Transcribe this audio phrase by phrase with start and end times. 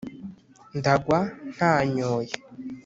[0.77, 1.19] Ndagwa
[1.53, 2.33] ntanyoye